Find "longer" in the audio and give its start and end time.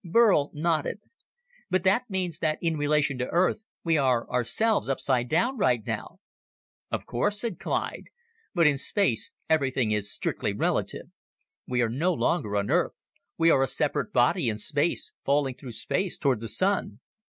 12.15-12.57